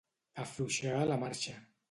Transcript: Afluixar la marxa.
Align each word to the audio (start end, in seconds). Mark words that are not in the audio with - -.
Afluixar 0.43 1.05
la 1.11 1.19
marxa. 1.27 1.57